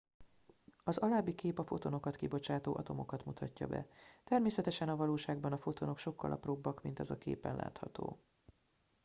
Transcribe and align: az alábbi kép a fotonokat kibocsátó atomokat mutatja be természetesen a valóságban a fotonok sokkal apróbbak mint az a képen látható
az 0.83 0.97
alábbi 0.97 1.35
kép 1.35 1.59
a 1.59 1.63
fotonokat 1.65 2.15
kibocsátó 2.15 2.75
atomokat 2.75 3.25
mutatja 3.25 3.67
be 3.67 3.87
természetesen 4.23 4.89
a 4.89 4.95
valóságban 4.95 5.51
a 5.51 5.57
fotonok 5.57 5.97
sokkal 5.97 6.31
apróbbak 6.31 6.81
mint 6.83 6.99
az 6.99 7.11
a 7.11 7.17
képen 7.17 7.55
látható 7.55 8.19